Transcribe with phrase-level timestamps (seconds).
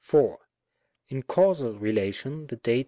[1.09, 2.79] In Causal relation the Dat.